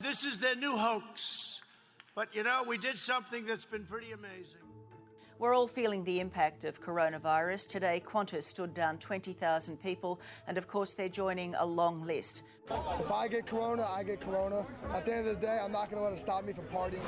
This 0.00 0.24
is 0.24 0.38
their 0.38 0.54
new 0.54 0.76
hoax. 0.76 1.60
But 2.14 2.32
you 2.32 2.44
know, 2.44 2.62
we 2.64 2.78
did 2.78 2.96
something 2.96 3.44
that's 3.44 3.64
been 3.64 3.84
pretty 3.84 4.12
amazing. 4.12 4.60
We're 5.40 5.56
all 5.56 5.66
feeling 5.66 6.04
the 6.04 6.20
impact 6.20 6.62
of 6.62 6.80
coronavirus. 6.80 7.68
Today, 7.68 8.00
Qantas 8.06 8.44
stood 8.44 8.74
down 8.74 8.98
20,000 8.98 9.76
people, 9.82 10.20
and 10.46 10.56
of 10.56 10.68
course, 10.68 10.94
they're 10.94 11.08
joining 11.08 11.56
a 11.56 11.66
long 11.66 12.06
list. 12.06 12.44
If 13.00 13.10
I 13.10 13.26
get 13.26 13.46
corona, 13.46 13.88
I 13.88 14.04
get 14.04 14.20
corona. 14.20 14.64
At 14.94 15.04
the 15.04 15.16
end 15.16 15.26
of 15.26 15.40
the 15.40 15.46
day, 15.46 15.58
I'm 15.60 15.72
not 15.72 15.90
going 15.90 16.00
to 16.00 16.04
let 16.04 16.12
it 16.12 16.20
stop 16.20 16.44
me 16.44 16.52
from 16.52 16.66
partying. 16.66 17.02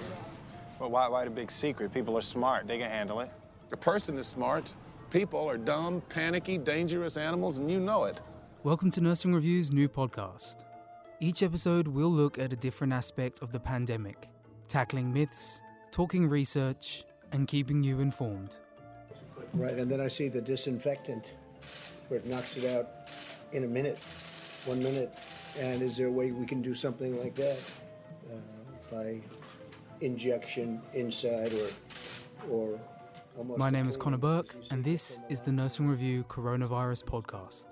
Well, 0.81 0.91
why, 0.91 1.07
why 1.07 1.25
the 1.25 1.31
big 1.31 1.53
secret? 1.53 1.95
People 1.95 2.19
are 2.19 2.23
smart. 2.23 2.67
They 2.67 2.79
can 2.79 2.91
handle 2.91 3.21
it. 3.21 3.31
A 3.73 3.77
person 3.77 4.19
is 4.19 4.27
smart. 4.27 4.75
People 5.11 5.49
are 5.49 5.59
dumb, 5.59 6.03
panicky, 6.09 6.59
dangerous 6.59 7.17
animals, 7.17 7.59
and 7.59 7.71
you 7.71 7.79
know 7.79 8.05
it. 8.05 8.21
Welcome 8.65 8.91
to 8.93 9.01
Nursing 9.01 9.33
Review's 9.33 9.71
new 9.71 9.89
podcast. 9.89 10.65
Each 11.23 11.43
episode, 11.43 11.87
we'll 11.87 12.11
look 12.11 12.39
at 12.39 12.50
a 12.50 12.57
different 12.57 12.95
aspect 12.95 13.41
of 13.43 13.52
the 13.52 13.61
pandemic, 13.61 14.30
tackling 14.69 15.12
myths, 15.12 15.61
talking 15.91 16.27
research, 16.27 17.05
and 17.33 17.47
keeping 17.47 17.83
you 17.83 18.01
informed. 18.01 18.56
Right, 19.52 19.75
and 19.75 19.91
then 19.91 20.01
I 20.01 20.09
see 20.09 20.28
the 20.28 20.41
disinfectant 20.41 21.34
where 22.09 22.20
it 22.20 22.27
knocks 22.27 22.56
it 22.56 22.75
out 22.75 23.11
in 23.52 23.64
a 23.64 23.66
minute, 23.66 23.98
one 24.64 24.83
minute. 24.83 25.12
And 25.59 25.83
is 25.83 25.98
there 25.98 26.06
a 26.06 26.11
way 26.11 26.33
we 26.33 26.47
can 26.47 26.62
do 26.62 26.75
something 26.75 27.19
like 27.20 27.34
that 27.34 27.59
uh, 28.33 28.37
by 28.91 29.20
injection 30.00 30.80
inside 30.95 31.52
or 31.52 31.69
or 32.48 32.80
almost? 33.37 33.59
My 33.59 33.69
name 33.69 33.87
is 33.87 33.98
Connor 33.98 34.16
Burke, 34.16 34.56
and 34.70 34.83
this 34.83 35.19
is 35.28 35.42
the 35.42 35.52
Nursing 35.52 35.87
Review 35.87 36.25
Coronavirus 36.30 37.05
Podcast. 37.05 37.66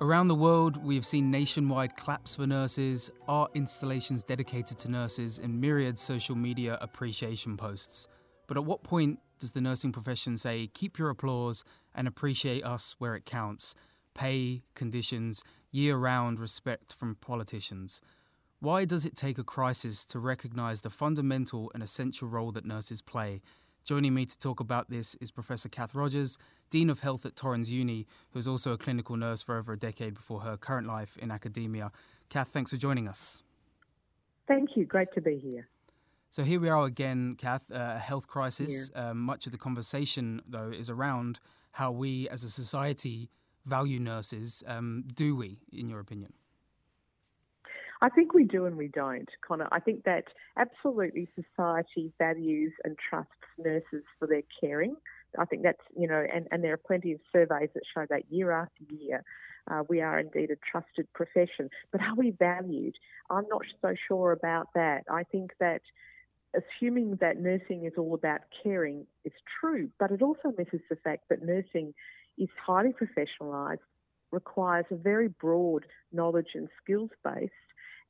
Around 0.00 0.26
the 0.26 0.34
world, 0.34 0.84
we 0.84 0.96
have 0.96 1.06
seen 1.06 1.30
nationwide 1.30 1.96
claps 1.96 2.34
for 2.34 2.48
nurses, 2.48 3.12
art 3.28 3.52
installations 3.54 4.24
dedicated 4.24 4.76
to 4.78 4.90
nurses, 4.90 5.38
and 5.38 5.60
myriad 5.60 5.98
social 5.98 6.34
media 6.34 6.76
appreciation 6.80 7.56
posts. 7.56 8.08
But 8.48 8.56
at 8.56 8.64
what 8.64 8.82
point 8.82 9.20
does 9.38 9.52
the 9.52 9.60
nursing 9.60 9.92
profession 9.92 10.36
say, 10.36 10.68
keep 10.74 10.98
your 10.98 11.10
applause 11.10 11.62
and 11.94 12.08
appreciate 12.08 12.64
us 12.64 12.96
where 12.98 13.14
it 13.14 13.24
counts? 13.24 13.76
Pay, 14.14 14.64
conditions, 14.74 15.44
year 15.70 15.96
round 15.96 16.40
respect 16.40 16.92
from 16.92 17.14
politicians. 17.14 18.00
Why 18.58 18.84
does 18.84 19.06
it 19.06 19.14
take 19.14 19.38
a 19.38 19.44
crisis 19.44 20.04
to 20.06 20.18
recognise 20.18 20.80
the 20.80 20.90
fundamental 20.90 21.70
and 21.72 21.84
essential 21.84 22.26
role 22.26 22.50
that 22.52 22.66
nurses 22.66 23.00
play? 23.00 23.42
Joining 23.84 24.14
me 24.14 24.24
to 24.24 24.38
talk 24.38 24.60
about 24.60 24.88
this 24.88 25.14
is 25.16 25.30
Professor 25.30 25.68
Kath 25.68 25.94
Rogers, 25.94 26.38
Dean 26.70 26.88
of 26.88 27.00
Health 27.00 27.26
at 27.26 27.36
Torrens 27.36 27.70
Uni, 27.70 28.06
who 28.30 28.38
is 28.38 28.48
also 28.48 28.72
a 28.72 28.78
clinical 28.78 29.14
nurse 29.14 29.42
for 29.42 29.58
over 29.58 29.74
a 29.74 29.78
decade 29.78 30.14
before 30.14 30.40
her 30.40 30.56
current 30.56 30.86
life 30.86 31.18
in 31.18 31.30
academia. 31.30 31.92
Kath, 32.30 32.48
thanks 32.48 32.70
for 32.70 32.78
joining 32.78 33.06
us. 33.06 33.42
Thank 34.48 34.70
you. 34.74 34.86
Great 34.86 35.08
to 35.12 35.20
be 35.20 35.36
here. 35.36 35.68
So 36.30 36.44
here 36.44 36.60
we 36.60 36.70
are 36.70 36.86
again, 36.86 37.36
Kath, 37.36 37.70
a 37.70 37.98
health 37.98 38.26
crisis. 38.26 38.90
Yeah. 38.94 39.10
Um, 39.10 39.18
much 39.20 39.44
of 39.44 39.52
the 39.52 39.58
conversation, 39.58 40.40
though, 40.48 40.70
is 40.70 40.88
around 40.88 41.38
how 41.72 41.92
we 41.92 42.26
as 42.30 42.42
a 42.42 42.48
society 42.48 43.28
value 43.66 44.00
nurses. 44.00 44.64
Um, 44.66 45.04
do 45.14 45.36
we, 45.36 45.58
in 45.70 45.90
your 45.90 46.00
opinion? 46.00 46.32
I 48.04 48.10
think 48.10 48.34
we 48.34 48.44
do 48.44 48.66
and 48.66 48.76
we 48.76 48.88
don't, 48.88 49.30
Connor. 49.48 49.66
I 49.72 49.80
think 49.80 50.04
that 50.04 50.24
absolutely 50.58 51.26
society 51.34 52.12
values 52.18 52.74
and 52.84 52.98
trusts 52.98 53.32
nurses 53.56 54.04
for 54.18 54.28
their 54.28 54.42
caring. 54.60 54.96
I 55.38 55.46
think 55.46 55.62
that's, 55.62 55.80
you 55.96 56.06
know, 56.06 56.22
and, 56.30 56.46
and 56.50 56.62
there 56.62 56.74
are 56.74 56.76
plenty 56.86 57.12
of 57.12 57.20
surveys 57.32 57.70
that 57.72 57.82
show 57.94 58.04
that 58.10 58.30
year 58.30 58.50
after 58.50 58.84
year. 58.90 59.24
Uh, 59.70 59.84
we 59.88 60.02
are 60.02 60.18
indeed 60.18 60.50
a 60.50 60.56
trusted 60.70 61.10
profession. 61.14 61.70
But 61.92 62.02
are 62.02 62.14
we 62.14 62.32
valued? 62.32 62.94
I'm 63.30 63.46
not 63.48 63.62
so 63.80 63.94
sure 64.06 64.32
about 64.32 64.68
that. 64.74 65.04
I 65.10 65.22
think 65.22 65.52
that 65.58 65.80
assuming 66.54 67.16
that 67.22 67.40
nursing 67.40 67.86
is 67.86 67.94
all 67.96 68.12
about 68.12 68.40
caring 68.62 69.06
is 69.24 69.32
true, 69.58 69.88
but 69.98 70.10
it 70.10 70.20
also 70.20 70.52
misses 70.58 70.82
the 70.90 70.96
fact 70.96 71.30
that 71.30 71.42
nursing 71.42 71.94
is 72.36 72.50
highly 72.66 72.92
professionalised, 72.92 73.78
requires 74.30 74.84
a 74.90 74.94
very 74.94 75.28
broad 75.28 75.86
knowledge 76.12 76.48
and 76.54 76.68
skills 76.82 77.10
base, 77.24 77.48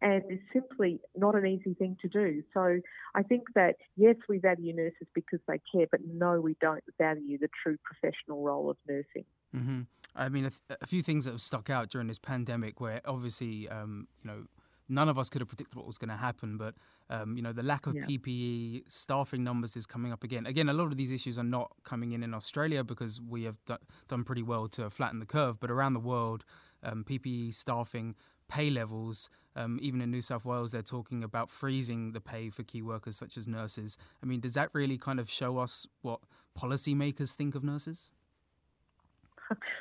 and 0.02 0.22
is 0.28 0.38
simply 0.52 1.00
not 1.16 1.34
an 1.34 1.46
easy 1.46 1.74
thing 1.74 1.96
to 2.02 2.08
do. 2.08 2.42
So 2.52 2.80
I 3.14 3.22
think 3.22 3.44
that 3.54 3.76
yes, 3.96 4.16
we 4.28 4.38
value 4.38 4.74
nurses 4.74 5.06
because 5.14 5.40
they 5.48 5.60
care, 5.72 5.86
but 5.90 6.00
no, 6.06 6.40
we 6.40 6.56
don't 6.60 6.84
value 6.98 7.38
the 7.38 7.48
true 7.62 7.76
professional 7.84 8.42
role 8.42 8.70
of 8.70 8.76
nursing. 8.88 9.24
Mm-hmm. 9.54 9.80
I 10.16 10.28
mean, 10.28 10.44
a, 10.44 10.50
th- 10.50 10.78
a, 10.80 10.86
few 10.86 11.02
things 11.02 11.24
that 11.24 11.32
have 11.32 11.40
stuck 11.40 11.70
out 11.70 11.90
during 11.90 12.06
this 12.06 12.18
pandemic, 12.18 12.80
where 12.80 13.00
obviously, 13.04 13.68
um, 13.68 14.06
you 14.22 14.30
know, 14.30 14.44
none 14.88 15.08
of 15.08 15.18
us 15.18 15.28
could 15.28 15.40
have 15.40 15.48
predicted 15.48 15.76
what 15.76 15.86
was 15.86 15.98
going 15.98 16.10
to 16.10 16.16
happen, 16.16 16.56
but 16.56 16.74
um, 17.10 17.36
you 17.36 17.42
know, 17.42 17.52
the 17.52 17.62
lack 17.62 17.86
of 17.86 17.94
yeah. 17.94 18.04
PPE, 18.04 18.82
staffing 18.86 19.44
numbers 19.44 19.76
is 19.76 19.86
coming 19.86 20.12
up 20.12 20.24
again. 20.24 20.46
Again, 20.46 20.68
a 20.68 20.72
lot 20.72 20.86
of 20.86 20.96
these 20.96 21.12
issues 21.12 21.38
are 21.38 21.44
not 21.44 21.72
coming 21.84 22.12
in 22.12 22.22
in 22.22 22.32
Australia 22.32 22.84
because 22.84 23.20
we 23.20 23.44
have 23.44 23.56
d- 23.66 23.74
done 24.08 24.24
pretty 24.24 24.42
well 24.42 24.68
to 24.68 24.90
flatten 24.90 25.18
the 25.18 25.26
curve, 25.26 25.60
but 25.60 25.70
around 25.70 25.94
the 25.94 26.00
world, 26.00 26.44
um, 26.82 27.04
PPE, 27.04 27.54
staffing, 27.54 28.14
pay 28.48 28.70
levels. 28.70 29.30
Um, 29.56 29.78
even 29.80 30.00
in 30.00 30.10
New 30.10 30.20
South 30.20 30.44
Wales, 30.44 30.72
they're 30.72 30.82
talking 30.82 31.22
about 31.22 31.48
freezing 31.48 32.12
the 32.12 32.20
pay 32.20 32.50
for 32.50 32.64
key 32.64 32.82
workers 32.82 33.16
such 33.16 33.36
as 33.36 33.46
nurses. 33.46 33.96
I 34.22 34.26
mean, 34.26 34.40
does 34.40 34.54
that 34.54 34.70
really 34.72 34.98
kind 34.98 35.20
of 35.20 35.30
show 35.30 35.58
us 35.58 35.86
what 36.02 36.20
policymakers 36.58 37.34
think 37.34 37.54
of 37.54 37.62
nurses? 37.62 38.10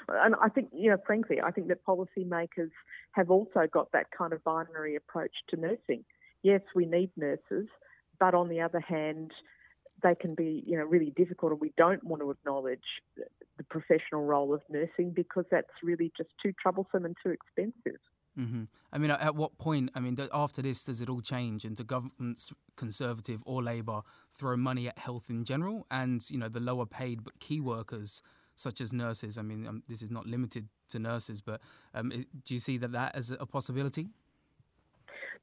And 0.09 0.35
I 0.41 0.50
think, 0.50 0.69
you 0.74 0.90
know, 0.91 0.97
frankly, 1.06 1.41
I 1.41 1.51
think 1.51 1.69
that 1.69 1.85
policymakers 1.85 2.72
have 3.13 3.31
also 3.31 3.68
got 3.72 3.91
that 3.94 4.07
kind 4.12 4.34
of 4.34 4.44
binary 4.44 4.95
approach 4.95 5.31
to 5.50 5.56
nursing. 5.56 6.03
Yes, 6.44 6.62
we 6.75 6.85
need 6.85 7.09
nurses, 7.16 7.68
but 8.19 8.35
on 8.35 8.50
the 8.50 8.62
other 8.62 8.81
hand, 8.81 9.31
they 10.03 10.16
can 10.16 10.35
be, 10.35 10.63
you 10.68 10.78
know, 10.78 10.84
really 10.84 11.13
difficult, 11.16 11.53
and 11.53 11.62
we 11.62 11.72
don't 11.78 12.03
want 12.03 12.22
to 12.22 12.30
acknowledge 12.30 13.01
the 13.16 13.63
professional 13.69 14.25
role 14.25 14.53
of 14.53 14.62
nursing 14.69 15.12
because 15.12 15.45
that's 15.50 15.72
really 15.81 16.12
just 16.18 16.30
too 16.41 16.51
troublesome 16.62 17.06
and 17.06 17.16
too 17.24 17.30
expensive. 17.30 18.01
Mm-hmm. 18.38 18.63
I 18.91 18.97
mean, 18.97 19.11
at 19.11 19.35
what 19.35 19.57
point? 19.57 19.91
I 19.94 19.99
mean, 19.99 20.17
after 20.33 20.61
this, 20.61 20.83
does 20.83 21.01
it 21.01 21.09
all 21.09 21.21
change? 21.21 21.66
And 21.66 21.75
do 21.75 21.83
governments, 21.83 22.51
Conservative 22.75 23.44
or 23.45 23.61
Labour, 23.61 24.01
throw 24.33 24.57
money 24.57 24.88
at 24.88 24.97
health 24.97 25.25
in 25.29 25.44
general, 25.44 25.85
and 25.91 26.27
you 26.29 26.38
know 26.39 26.49
the 26.49 26.59
lower 26.59 26.85
paid 26.85 27.23
but 27.23 27.39
key 27.39 27.59
workers 27.59 28.23
such 28.55 28.81
as 28.81 28.91
nurses? 28.91 29.38
I 29.38 29.44
mean, 29.44 29.67
um, 29.67 29.83
this 29.88 30.01
is 30.01 30.09
not 30.09 30.25
limited 30.25 30.67
to 30.89 30.99
nurses, 30.99 31.41
but 31.41 31.61
um, 31.94 32.25
do 32.44 32.53
you 32.53 32.59
see 32.59 32.77
that 32.77 32.91
that 32.91 33.16
as 33.16 33.31
a 33.31 33.45
possibility? 33.45 34.09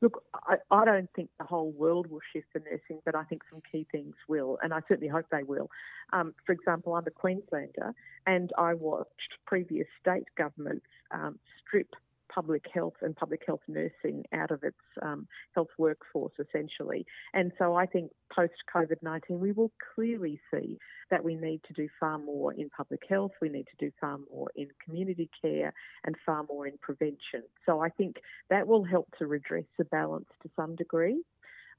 Look, 0.01 0.25
I, 0.35 0.57
I, 0.71 0.85
don't 0.87 1.11
think 1.15 1.29
the 1.39 1.45
whole 1.45 1.73
world 1.73 2.07
will 2.07 2.23
shift 2.33 2.47
for 2.53 2.61
nursing, 2.61 3.03
but 3.05 3.15
I 3.15 3.25
think 3.25 3.43
some 3.51 3.61
key 3.71 3.87
things 3.93 4.15
will, 4.29 4.59
and 4.63 4.73
I 4.73 4.81
certainly 4.89 5.09
hope 5.09 5.27
they 5.31 5.43
will. 5.43 5.69
Um, 6.15 6.33
for 6.47 6.53
example, 6.53 6.95
I'm 6.95 7.07
a 7.07 7.11
Queenslander, 7.11 7.95
and 8.27 8.51
I 8.57 8.75
watched 8.75 9.37
previous 9.47 9.87
state 10.01 10.25
governments 10.39 10.87
um, 11.11 11.39
strip 11.61 11.95
public 12.33 12.65
health 12.73 12.95
and 13.03 13.17
public 13.17 13.43
health 13.47 13.61
nursing 13.69 14.25
out 14.33 14.51
of 14.51 14.63
its 14.63 14.77
um, 15.03 15.27
health 15.55 15.69
workforce, 15.79 16.33
essentially. 16.39 17.05
And 17.35 17.53
so 17.59 17.75
I 17.75 17.87
think 17.87 18.13
post 18.35 18.55
COVID 18.75 19.03
19, 19.03 19.41
we 19.41 19.53
will 19.53 19.73
clearly 19.95 20.41
see 20.53 20.79
that 21.11 21.25
we 21.25 21.35
need 21.35 21.61
to 21.65 21.73
do 21.73 21.89
far 21.99 22.19
more 22.19 22.53
in 22.53 22.71
public 22.71 23.03
health, 23.09 23.33
we 23.41 23.49
need 23.49 23.67
to 23.67 23.85
do 23.87 23.93
far 24.01 24.19
more 24.33 24.49
in 24.55 24.69
community 24.85 25.29
care, 25.43 25.73
and 26.05 26.17
far 26.25 26.45
more 26.49 26.67
in 26.67 26.79
prevention. 26.81 27.43
So 27.67 27.81
I 27.81 27.89
think 27.89 28.17
that 28.49 28.67
will 28.67 28.85
help 28.85 29.09
to 29.19 29.27
redress 29.27 29.65
the 29.79 29.85
balance 29.85 30.29
to 30.43 30.51
some 30.57 30.77
degree. 30.77 31.23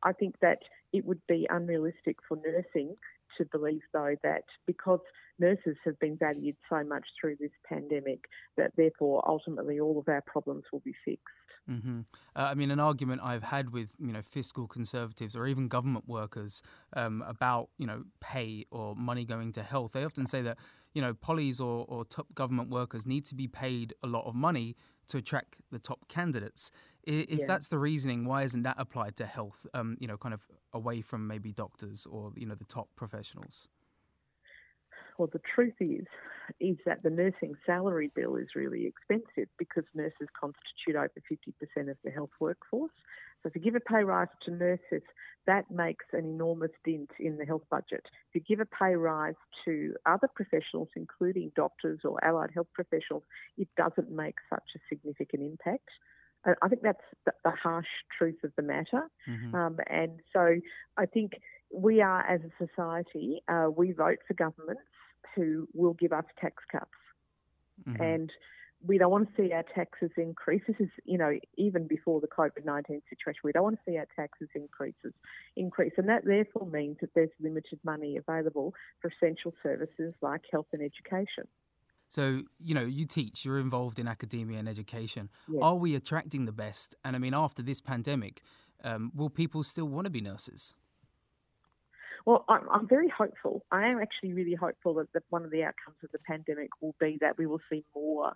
I 0.03 0.13
think 0.13 0.35
that 0.41 0.59
it 0.93 1.05
would 1.05 1.21
be 1.27 1.47
unrealistic 1.49 2.17
for 2.27 2.37
nursing 2.37 2.95
to 3.37 3.45
believe, 3.45 3.81
though, 3.93 4.15
that 4.23 4.43
because 4.65 4.99
nurses 5.39 5.77
have 5.85 5.99
been 5.99 6.17
valued 6.17 6.55
so 6.69 6.83
much 6.83 7.05
through 7.19 7.37
this 7.39 7.51
pandemic, 7.67 8.25
that 8.57 8.71
therefore 8.77 9.23
ultimately 9.27 9.79
all 9.79 9.99
of 9.99 10.07
our 10.07 10.21
problems 10.21 10.63
will 10.71 10.81
be 10.81 10.93
fixed. 11.03 11.25
Mm-hmm. 11.69 12.01
Uh, 12.35 12.39
I 12.39 12.53
mean, 12.53 12.71
an 12.71 12.79
argument 12.79 13.21
I've 13.23 13.43
had 13.43 13.71
with 13.71 13.91
you 13.99 14.11
know 14.11 14.21
fiscal 14.21 14.67
conservatives 14.67 15.35
or 15.35 15.47
even 15.47 15.67
government 15.67 16.07
workers 16.07 16.63
um, 16.93 17.23
about 17.27 17.69
you 17.77 17.85
know 17.85 18.03
pay 18.19 18.65
or 18.71 18.95
money 18.95 19.25
going 19.25 19.51
to 19.53 19.63
health. 19.63 19.93
They 19.93 20.03
often 20.03 20.25
say 20.25 20.41
that 20.41 20.57
you 20.93 21.01
know 21.01 21.13
pollies 21.13 21.59
or, 21.59 21.85
or 21.87 22.03
top 22.05 22.33
government 22.33 22.69
workers 22.69 23.05
need 23.05 23.25
to 23.27 23.35
be 23.35 23.47
paid 23.47 23.93
a 24.03 24.07
lot 24.07 24.25
of 24.25 24.35
money 24.35 24.75
to 25.09 25.17
attract 25.17 25.57
the 25.71 25.79
top 25.79 26.07
candidates. 26.07 26.71
If 27.03 27.39
yeah. 27.39 27.45
that's 27.47 27.67
the 27.67 27.79
reasoning, 27.79 28.25
why 28.25 28.43
isn't 28.43 28.63
that 28.63 28.75
applied 28.77 29.15
to 29.17 29.25
health? 29.25 29.65
Um, 29.73 29.97
you 29.99 30.07
know, 30.07 30.17
kind 30.17 30.33
of 30.33 30.41
away 30.73 31.01
from 31.01 31.27
maybe 31.27 31.51
doctors 31.51 32.05
or 32.05 32.31
you 32.35 32.45
know 32.45 32.55
the 32.55 32.65
top 32.65 32.89
professionals. 32.95 33.67
Well, 35.17 35.29
the 35.31 35.41
truth 35.53 35.75
is, 35.79 36.05
is 36.59 36.77
that 36.85 37.03
the 37.03 37.09
nursing 37.09 37.53
salary 37.65 38.11
bill 38.15 38.35
is 38.35 38.55
really 38.55 38.87
expensive 38.87 39.49
because 39.59 39.83
nurses 39.93 40.27
constitute 40.39 40.95
over 40.95 41.11
50% 41.31 41.91
of 41.91 41.97
the 42.03 42.11
health 42.11 42.31
workforce. 42.39 42.91
So 43.43 43.49
if 43.49 43.55
you 43.55 43.61
give 43.61 43.75
a 43.75 43.79
pay 43.79 44.03
rise 44.03 44.27
to 44.45 44.51
nurses, 44.51 45.03
that 45.47 45.69
makes 45.71 46.05
an 46.13 46.25
enormous 46.25 46.71
dent 46.85 47.09
in 47.19 47.37
the 47.37 47.45
health 47.45 47.63
budget. 47.69 48.05
If 48.31 48.35
you 48.35 48.41
give 48.41 48.59
a 48.59 48.65
pay 48.65 48.95
rise 48.95 49.35
to 49.65 49.95
other 50.05 50.29
professionals, 50.33 50.89
including 50.95 51.51
doctors 51.55 51.99
or 52.03 52.23
allied 52.23 52.51
health 52.53 52.67
professionals, 52.73 53.23
it 53.57 53.67
doesn't 53.77 54.11
make 54.11 54.35
such 54.49 54.63
a 54.75 54.79
significant 54.89 55.43
impact. 55.43 55.89
I 56.45 56.67
think 56.67 56.81
that's 56.81 57.03
the, 57.25 57.33
the 57.43 57.51
harsh 57.51 57.87
truth 58.17 58.43
of 58.43 58.51
the 58.55 58.63
matter. 58.63 59.03
Mm-hmm. 59.29 59.55
Um, 59.55 59.77
and 59.87 60.19
so 60.33 60.55
I 60.97 61.05
think 61.05 61.33
we 61.73 62.01
are, 62.01 62.25
as 62.25 62.41
a 62.41 62.65
society, 62.65 63.41
uh, 63.47 63.67
we 63.75 63.91
vote 63.91 64.19
for 64.27 64.33
governments 64.33 64.81
who 65.35 65.67
will 65.73 65.93
give 65.93 66.11
us 66.11 66.25
tax 66.39 66.63
cuts. 66.71 66.89
Mm-hmm. 67.87 68.01
And 68.01 68.31
we 68.85 68.97
don't 68.97 69.11
want 69.11 69.29
to 69.29 69.41
see 69.41 69.53
our 69.53 69.63
taxes 69.75 70.09
increase. 70.17 70.61
This 70.67 70.77
is, 70.79 70.89
you 71.05 71.17
know, 71.17 71.37
even 71.57 71.87
before 71.87 72.19
the 72.19 72.27
COVID 72.27 72.65
19 72.65 73.01
situation, 73.09 73.41
we 73.43 73.51
don't 73.51 73.63
want 73.63 73.75
to 73.75 73.91
see 73.91 73.97
our 73.97 74.07
taxes 74.15 74.49
increases 74.55 75.13
increase. 75.55 75.93
And 75.97 76.09
that 76.09 76.25
therefore 76.25 76.65
means 76.67 76.97
that 77.01 77.11
there's 77.13 77.29
limited 77.39 77.79
money 77.83 78.17
available 78.17 78.73
for 78.99 79.11
essential 79.11 79.53
services 79.61 80.13
like 80.21 80.41
health 80.51 80.67
and 80.73 80.81
education. 80.81 81.47
So, 82.11 82.41
you 82.59 82.75
know, 82.75 82.81
you 82.83 83.05
teach, 83.05 83.45
you're 83.45 83.57
involved 83.57 83.97
in 83.97 84.05
academia 84.05 84.59
and 84.59 84.67
education. 84.67 85.29
Yes. 85.47 85.61
Are 85.63 85.75
we 85.75 85.95
attracting 85.95 86.43
the 86.43 86.51
best? 86.51 86.93
And 87.05 87.15
I 87.15 87.19
mean, 87.19 87.33
after 87.33 87.61
this 87.61 87.79
pandemic, 87.79 88.41
um, 88.83 89.13
will 89.15 89.29
people 89.29 89.63
still 89.63 89.85
want 89.85 90.05
to 90.07 90.09
be 90.09 90.19
nurses? 90.19 90.75
Well, 92.25 92.43
I'm, 92.49 92.67
I'm, 92.69 92.85
very 92.85 93.07
hopeful. 93.07 93.63
I 93.71 93.85
am 93.85 93.99
actually 94.01 94.33
really 94.33 94.55
hopeful 94.55 94.95
that, 94.95 95.13
that 95.13 95.23
one 95.29 95.45
of 95.45 95.51
the 95.51 95.63
outcomes 95.63 95.95
of 96.03 96.11
the 96.11 96.19
pandemic 96.19 96.69
will 96.81 96.95
be 96.99 97.17
that 97.21 97.37
we 97.37 97.47
will 97.47 97.61
see 97.71 97.85
more 97.95 98.33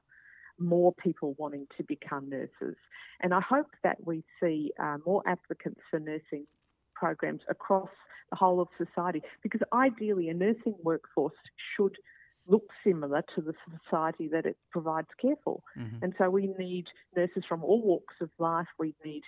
more 0.57 0.93
people 0.93 1.35
wanting 1.37 1.67
to 1.75 1.83
become 1.83 2.29
nurses. 2.29 2.77
And 3.19 3.33
I 3.33 3.41
hope 3.41 3.67
that 3.83 3.97
we 4.07 4.23
see 4.41 4.71
uh, 4.79 4.99
more 5.05 5.21
applicants 5.27 5.81
for 5.91 5.99
nursing 5.99 6.47
programs 6.93 7.41
across 7.49 7.89
the 8.29 8.37
whole 8.37 8.61
of 8.61 8.69
society 8.77 9.21
because 9.43 9.59
ideally 9.73 10.29
a 10.29 10.33
nursing 10.33 10.75
workforce 10.81 11.33
should 11.75 11.97
look 12.47 12.69
similar 12.83 13.23
to 13.35 13.41
the 13.41 13.53
society 13.83 14.27
that 14.31 14.45
it 14.45 14.57
provides 14.71 15.07
care 15.21 15.35
for. 15.43 15.61
Mm-hmm. 15.77 16.03
And 16.03 16.13
so 16.17 16.29
we 16.29 16.53
need 16.59 16.85
nurses 17.15 17.43
from 17.47 17.63
all 17.63 17.81
walks 17.81 18.15
of 18.21 18.29
life. 18.39 18.67
We 18.77 18.93
need 19.03 19.23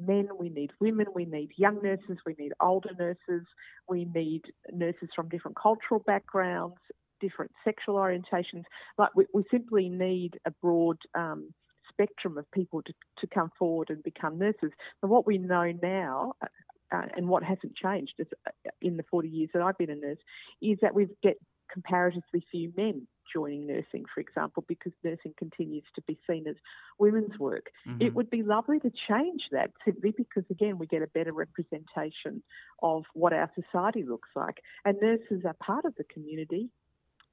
men, 0.00 0.28
we 0.38 0.48
need 0.48 0.72
women, 0.80 1.06
we 1.14 1.24
need 1.24 1.50
young 1.56 1.82
nurses, 1.82 2.18
we 2.24 2.34
need 2.38 2.52
older 2.60 2.90
nurses, 2.98 3.46
we 3.88 4.06
need 4.14 4.42
nurses 4.72 5.08
from 5.14 5.28
different 5.28 5.56
cultural 5.56 6.00
backgrounds, 6.06 6.76
different 7.20 7.52
sexual 7.64 7.96
orientations. 7.96 8.64
Like 8.98 9.10
we, 9.14 9.26
we 9.32 9.44
simply 9.50 9.88
need 9.88 10.38
a 10.46 10.50
broad 10.50 10.98
um, 11.14 11.52
spectrum 11.88 12.38
of 12.38 12.50
people 12.52 12.82
to, 12.82 12.92
to 13.18 13.26
come 13.26 13.50
forward 13.58 13.90
and 13.90 14.02
become 14.02 14.38
nurses. 14.38 14.70
And 15.02 15.10
what 15.10 15.26
we 15.26 15.38
know 15.38 15.72
now, 15.82 16.34
uh, 16.42 16.46
uh 16.94 17.06
and 17.16 17.28
what 17.28 17.42
hasn't 17.42 17.76
changed 17.76 18.14
uh, 18.20 18.50
in 18.80 18.96
the 18.96 19.04
40 19.10 19.28
years 19.28 19.50
that 19.54 19.62
I've 19.62 19.78
been 19.78 19.90
a 19.90 19.96
nurse, 19.96 20.18
is 20.60 20.78
that 20.82 20.94
we 20.94 21.06
get 21.22 21.36
comparatively 21.72 22.44
few 22.50 22.72
men 22.76 23.06
joining 23.32 23.66
nursing, 23.66 24.04
for 24.14 24.20
example, 24.20 24.64
because 24.68 24.92
nursing 25.02 25.32
continues 25.38 25.84
to 25.94 26.02
be 26.02 26.18
seen 26.28 26.46
as 26.46 26.56
women's 26.98 27.38
work. 27.38 27.70
Mm-hmm. 27.88 28.02
It 28.02 28.14
would 28.14 28.28
be 28.28 28.42
lovely 28.42 28.78
to 28.80 28.90
change 29.08 29.42
that 29.52 29.70
simply 29.84 30.12
because, 30.16 30.44
again, 30.50 30.78
we 30.78 30.86
get 30.86 31.02
a 31.02 31.06
better 31.06 31.32
representation 31.32 32.42
of 32.82 33.04
what 33.14 33.32
our 33.32 33.50
society 33.54 34.02
looks 34.02 34.28
like. 34.36 34.58
And 34.84 34.98
nurses 35.00 35.44
are 35.46 35.54
part 35.54 35.84
of 35.84 35.94
the 35.96 36.04
community 36.04 36.68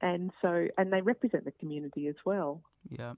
and 0.02 0.30
so 0.40 0.66
and 0.78 0.92
they 0.92 1.02
represent 1.02 1.44
the 1.44 1.52
community 1.52 2.08
as 2.08 2.14
well. 2.24 2.62
Yeah. 2.88 3.14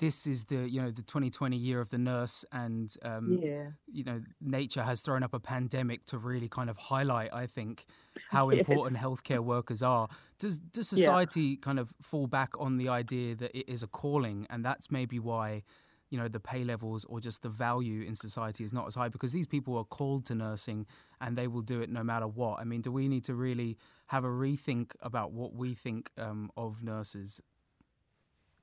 This 0.00 0.26
is 0.26 0.46
the 0.46 0.66
you 0.66 0.80
know 0.80 0.90
the 0.90 1.02
2020 1.02 1.58
year 1.58 1.78
of 1.78 1.90
the 1.90 1.98
nurse, 1.98 2.42
and 2.52 2.90
um, 3.02 3.38
yeah. 3.42 3.66
you 3.92 4.02
know 4.02 4.22
nature 4.40 4.82
has 4.82 5.02
thrown 5.02 5.22
up 5.22 5.34
a 5.34 5.38
pandemic 5.38 6.06
to 6.06 6.16
really 6.16 6.48
kind 6.48 6.70
of 6.70 6.78
highlight, 6.78 7.34
I 7.34 7.46
think, 7.46 7.84
how 8.30 8.48
important 8.48 8.96
healthcare 8.96 9.40
workers 9.40 9.82
are. 9.82 10.08
Does 10.38 10.58
does 10.58 10.88
society 10.88 11.42
yeah. 11.42 11.56
kind 11.60 11.78
of 11.78 11.92
fall 12.00 12.26
back 12.26 12.50
on 12.58 12.78
the 12.78 12.88
idea 12.88 13.34
that 13.36 13.54
it 13.54 13.70
is 13.70 13.82
a 13.82 13.86
calling, 13.86 14.46
and 14.48 14.64
that's 14.64 14.90
maybe 14.90 15.18
why 15.18 15.64
you 16.08 16.16
know 16.16 16.28
the 16.28 16.40
pay 16.40 16.64
levels 16.64 17.04
or 17.04 17.20
just 17.20 17.42
the 17.42 17.50
value 17.50 18.02
in 18.02 18.14
society 18.14 18.64
is 18.64 18.72
not 18.72 18.86
as 18.86 18.94
high 18.94 19.08
because 19.08 19.32
these 19.32 19.46
people 19.46 19.76
are 19.76 19.84
called 19.84 20.24
to 20.26 20.34
nursing 20.34 20.86
and 21.20 21.36
they 21.36 21.46
will 21.46 21.60
do 21.60 21.82
it 21.82 21.90
no 21.90 22.02
matter 22.02 22.26
what. 22.26 22.58
I 22.58 22.64
mean, 22.64 22.80
do 22.80 22.90
we 22.90 23.06
need 23.06 23.24
to 23.24 23.34
really 23.34 23.76
have 24.06 24.24
a 24.24 24.28
rethink 24.28 24.92
about 25.02 25.32
what 25.32 25.54
we 25.54 25.74
think 25.74 26.10
um, 26.16 26.50
of 26.56 26.82
nurses? 26.82 27.42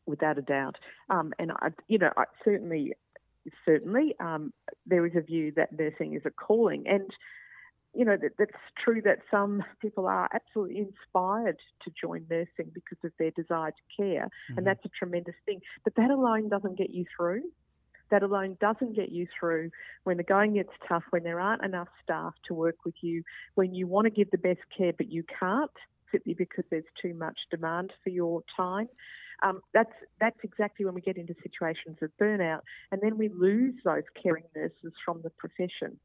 Without 0.07 0.37
a 0.37 0.41
doubt, 0.41 0.77
um, 1.09 1.33
and 1.37 1.51
I, 1.51 1.69
you 1.87 1.97
know, 1.97 2.11
I 2.15 2.23
certainly, 2.43 2.93
certainly, 3.65 4.15
um, 4.19 4.53
there 4.85 5.05
is 5.05 5.13
a 5.15 5.21
view 5.21 5.51
that 5.55 5.77
nursing 5.77 6.13
is 6.13 6.21
a 6.25 6.31
calling, 6.31 6.87
and 6.87 7.11
you 7.93 8.05
know, 8.05 8.15
that, 8.15 8.31
that's 8.37 8.51
true 8.83 9.01
that 9.03 9.19
some 9.29 9.63
people 9.81 10.05
are 10.07 10.29
absolutely 10.33 10.79
inspired 10.79 11.57
to 11.83 11.91
join 11.99 12.25
nursing 12.29 12.71
because 12.73 12.97
of 13.03 13.11
their 13.19 13.31
desire 13.31 13.71
to 13.71 14.01
care, 14.01 14.25
mm-hmm. 14.25 14.57
and 14.57 14.67
that's 14.67 14.85
a 14.85 14.89
tremendous 14.89 15.35
thing. 15.45 15.61
But 15.83 15.95
that 15.95 16.11
alone 16.11 16.49
doesn't 16.49 16.77
get 16.77 16.91
you 16.91 17.05
through. 17.15 17.43
That 18.09 18.23
alone 18.23 18.55
doesn't 18.61 18.95
get 18.95 19.09
you 19.09 19.27
through 19.37 19.71
when 20.05 20.15
the 20.15 20.23
going 20.23 20.53
gets 20.53 20.69
tough, 20.87 21.03
when 21.09 21.23
there 21.23 21.41
aren't 21.41 21.65
enough 21.65 21.89
staff 22.01 22.33
to 22.47 22.53
work 22.53 22.85
with 22.85 22.95
you, 23.01 23.23
when 23.55 23.75
you 23.75 23.87
want 23.87 24.05
to 24.05 24.11
give 24.11 24.31
the 24.31 24.37
best 24.37 24.61
care 24.77 24.93
but 24.97 25.11
you 25.11 25.23
can't 25.39 25.71
simply 26.11 26.33
because 26.33 26.63
there's 26.69 26.85
too 27.01 27.13
much 27.13 27.37
demand 27.51 27.91
for 28.03 28.09
your 28.09 28.43
time. 28.55 28.87
Um, 29.43 29.61
that's 29.73 29.93
that's 30.19 30.39
exactly 30.43 30.85
when 30.85 30.95
we 30.95 31.01
get 31.01 31.17
into 31.17 31.35
situations 31.43 31.97
of 32.01 32.09
burnout, 32.19 32.61
and 32.91 33.01
then 33.01 33.17
we 33.17 33.29
lose 33.29 33.75
those 33.83 34.03
caring 34.21 34.45
nurses 34.55 34.93
from 35.05 35.21
the 35.23 35.29
profession. 35.29 35.99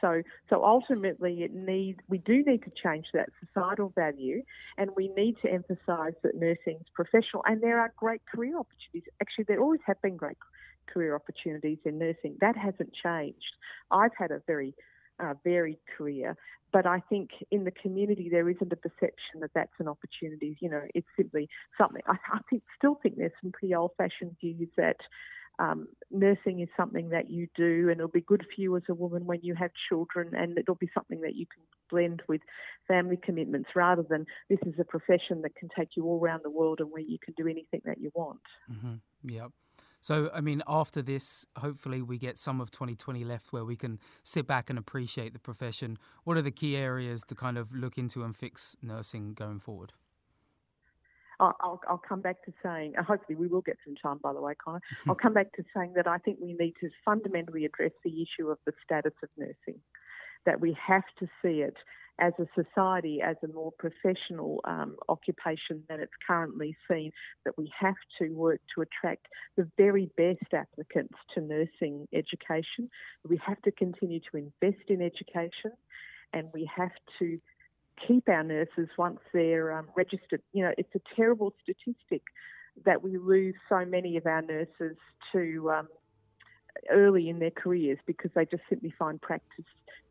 So, 0.00 0.22
so 0.48 0.64
ultimately, 0.64 1.42
it 1.42 1.52
need 1.52 1.96
we 2.08 2.18
do 2.18 2.42
need 2.44 2.62
to 2.62 2.70
change 2.82 3.06
that 3.12 3.28
societal 3.44 3.92
value, 3.94 4.42
and 4.78 4.90
we 4.96 5.08
need 5.08 5.36
to 5.42 5.52
emphasise 5.52 6.14
that 6.22 6.34
nursing 6.34 6.78
is 6.80 6.86
professional, 6.94 7.42
and 7.46 7.62
there 7.62 7.78
are 7.78 7.92
great 7.96 8.22
career 8.26 8.58
opportunities. 8.58 9.10
Actually, 9.20 9.44
there 9.48 9.60
always 9.60 9.80
have 9.86 10.00
been 10.00 10.16
great 10.16 10.38
career 10.86 11.14
opportunities 11.14 11.78
in 11.84 11.98
nursing. 11.98 12.36
That 12.40 12.56
hasn't 12.56 12.92
changed. 12.94 13.54
I've 13.90 14.14
had 14.18 14.30
a 14.30 14.40
very 14.46 14.74
uh, 15.22 15.34
varied 15.44 15.78
career, 15.96 16.36
but 16.72 16.86
I 16.86 17.00
think 17.10 17.30
in 17.50 17.64
the 17.64 17.70
community 17.70 18.28
there 18.30 18.48
isn't 18.48 18.72
a 18.72 18.76
perception 18.76 19.40
that 19.40 19.50
that's 19.54 19.78
an 19.78 19.88
opportunity. 19.88 20.56
You 20.60 20.70
know, 20.70 20.82
it's 20.94 21.06
simply 21.16 21.48
something. 21.78 22.02
I, 22.06 22.16
I 22.32 22.38
think, 22.48 22.62
still 22.78 22.96
think 23.02 23.16
there's 23.16 23.32
some 23.42 23.52
pretty 23.52 23.74
old-fashioned 23.74 24.36
views 24.40 24.68
that 24.76 24.96
um, 25.58 25.88
nursing 26.10 26.60
is 26.60 26.68
something 26.76 27.10
that 27.10 27.30
you 27.30 27.46
do, 27.54 27.88
and 27.90 27.98
it'll 27.98 28.08
be 28.08 28.22
good 28.22 28.46
for 28.54 28.60
you 28.60 28.76
as 28.76 28.82
a 28.88 28.94
woman 28.94 29.26
when 29.26 29.40
you 29.42 29.54
have 29.54 29.70
children, 29.88 30.30
and 30.34 30.56
it'll 30.58 30.74
be 30.74 30.88
something 30.94 31.20
that 31.20 31.34
you 31.34 31.46
can 31.46 31.62
blend 31.90 32.22
with 32.28 32.40
family 32.88 33.18
commitments 33.22 33.68
rather 33.74 34.02
than 34.08 34.24
this 34.48 34.60
is 34.64 34.74
a 34.80 34.84
profession 34.84 35.42
that 35.42 35.54
can 35.56 35.68
take 35.76 35.90
you 35.96 36.04
all 36.06 36.18
around 36.18 36.40
the 36.44 36.50
world 36.50 36.80
and 36.80 36.90
where 36.90 37.02
you 37.02 37.18
can 37.22 37.34
do 37.36 37.46
anything 37.46 37.82
that 37.84 38.00
you 38.00 38.10
want. 38.14 38.40
Mm-hmm. 38.72 38.94
Yep. 39.24 39.50
So, 40.00 40.30
I 40.32 40.40
mean, 40.40 40.62
after 40.66 41.02
this, 41.02 41.46
hopefully 41.56 42.00
we 42.00 42.18
get 42.18 42.38
some 42.38 42.60
of 42.60 42.70
2020 42.70 43.24
left 43.24 43.52
where 43.52 43.64
we 43.64 43.76
can 43.76 43.98
sit 44.22 44.46
back 44.46 44.70
and 44.70 44.78
appreciate 44.78 45.32
the 45.32 45.38
profession. 45.38 45.98
What 46.24 46.36
are 46.36 46.42
the 46.42 46.50
key 46.50 46.76
areas 46.76 47.22
to 47.24 47.34
kind 47.34 47.58
of 47.58 47.74
look 47.74 47.98
into 47.98 48.24
and 48.24 48.34
fix 48.34 48.76
nursing 48.82 49.34
going 49.34 49.60
forward? 49.60 49.92
I'll, 51.40 51.80
I'll, 51.88 52.02
come 52.06 52.20
back 52.20 52.44
to 52.44 52.52
saying, 52.62 52.94
hopefully 53.06 53.36
we 53.36 53.46
will 53.46 53.62
get 53.62 53.78
some 53.84 53.94
time, 53.96 54.18
by 54.22 54.32
the 54.32 54.40
way, 54.40 54.54
Connor. 54.62 54.82
I'll 55.08 55.14
come 55.14 55.32
back 55.32 55.52
to 55.54 55.64
saying 55.74 55.94
that 55.96 56.06
I 56.06 56.18
think 56.18 56.38
we 56.40 56.52
need 56.52 56.74
to 56.80 56.90
fundamentally 57.04 57.64
address 57.64 57.92
the 58.04 58.10
issue 58.22 58.50
of 58.50 58.58
the 58.66 58.72
status 58.84 59.14
of 59.22 59.28
nursing, 59.36 59.80
that 60.46 60.60
we 60.60 60.76
have 60.86 61.04
to 61.18 61.26
see 61.42 61.60
it 61.60 61.76
as 62.20 62.34
a 62.38 62.46
society, 62.54 63.20
as 63.22 63.36
a 63.42 63.48
more 63.48 63.72
professional 63.72 64.60
um, 64.64 64.96
occupation 65.08 65.82
than 65.88 66.00
it's 66.00 66.12
currently 66.26 66.76
seen, 66.88 67.12
that 67.44 67.56
we 67.56 67.72
have 67.78 67.96
to 68.18 68.28
work 68.30 68.60
to 68.74 68.82
attract 68.82 69.26
the 69.56 69.68
very 69.76 70.10
best 70.16 70.52
applicants 70.52 71.14
to 71.34 71.40
nursing 71.40 72.06
education. 72.12 72.90
We 73.26 73.40
have 73.46 73.60
to 73.62 73.72
continue 73.72 74.20
to 74.30 74.36
invest 74.36 74.88
in 74.88 75.00
education 75.00 75.72
and 76.32 76.48
we 76.52 76.70
have 76.76 76.92
to 77.18 77.40
keep 78.06 78.28
our 78.28 78.44
nurses 78.44 78.88
once 78.98 79.18
they're 79.32 79.72
um, 79.72 79.88
registered. 79.96 80.42
You 80.52 80.64
know, 80.64 80.72
it's 80.78 80.94
a 80.94 81.00
terrible 81.16 81.54
statistic 81.62 82.22
that 82.84 83.02
we 83.02 83.18
lose 83.18 83.54
so 83.68 83.84
many 83.84 84.16
of 84.16 84.26
our 84.26 84.42
nurses 84.42 84.96
to 85.32 85.70
um, 85.70 85.88
early 86.90 87.28
in 87.28 87.38
their 87.38 87.50
careers 87.50 87.98
because 88.06 88.30
they 88.34 88.44
just 88.44 88.62
simply 88.68 88.94
find 88.98 89.20
practice 89.20 89.64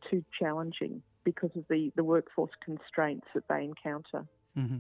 too 0.10 0.24
challenging 0.38 1.02
because 1.32 1.56
of 1.56 1.66
the, 1.70 1.92
the 1.96 2.04
workforce 2.04 2.52
constraints 2.64 3.28
that 3.36 3.44
they 3.48 3.64
encounter. 3.64 4.26
Mm-hmm. 4.58 4.78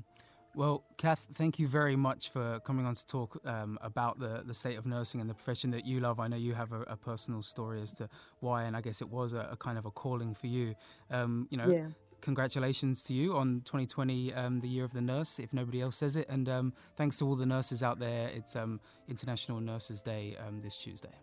Well, 0.56 0.84
Kath, 0.98 1.27
thank 1.36 1.60
you 1.60 1.68
very 1.68 1.96
much 1.96 2.29
for 2.29 2.60
coming 2.62 2.86
on 2.86 2.96
to 2.96 3.06
talk 3.06 3.39
um, 3.46 3.77
about 3.82 4.20
the, 4.20 4.41
the 4.46 4.53
state 4.56 4.77
of 4.77 4.86
nursing 4.88 5.22
and 5.22 5.29
the 5.29 5.36
profession 5.36 5.70
that 5.72 5.86
you 5.86 6.00
love. 6.00 6.20
I 6.20 6.27
know 6.27 6.38
you 6.38 6.56
have 6.56 6.74
a, 6.74 6.82
a 6.82 6.98
personal 6.98 7.44
story 7.44 7.82
as 7.82 7.94
to 7.94 8.10
why, 8.39 8.63
and 8.63 8.75
I 8.75 8.82
guess 8.82 9.00
it 9.01 9.10
was 9.10 9.34
a, 9.34 9.50
a 9.51 9.58
kind 9.58 9.77
of 9.77 9.86
a 9.86 9.91
calling 9.91 10.34
for 10.34 10.48
you. 10.48 10.75
Um, 11.12 11.48
you 11.51 11.58
know, 11.58 11.70
yeah 11.70 11.88
congratulations 12.22 13.01
to 13.03 13.13
you 13.13 13.38
on 13.38 13.62
2020, 13.63 14.34
um, 14.34 14.60
the 14.60 14.68
year 14.68 14.84
of 14.84 14.91
the 14.91 15.00
nurse, 15.00 15.39
if 15.39 15.53
nobody 15.53 15.82
else 15.82 15.96
says 15.96 16.18
it. 16.18 16.27
And 16.27 16.50
um, 16.50 16.74
thanks 16.98 17.18
to 17.20 17.25
all 17.25 17.38
the 17.38 17.46
nurses 17.46 17.82
out 17.82 18.00
there. 18.00 18.27
It's 18.27 18.58
um, 18.58 18.82
International 19.08 19.62
Nurses 19.62 20.01
Day 20.01 20.36
um, 20.46 20.62
this 20.62 20.75
Tuesday. 20.75 21.15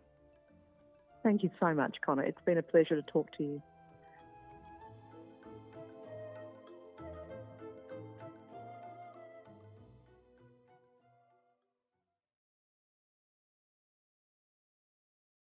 Thank 1.23 1.43
you 1.43 1.51
so 1.61 1.75
much, 1.75 1.97
Connor. 2.05 2.23
It's 2.23 2.41
been 2.47 2.57
a 2.57 2.63
pleasure 2.63 2.97
to 2.97 3.03
talk 3.03 3.29
to 3.37 3.43
you. 3.43 3.63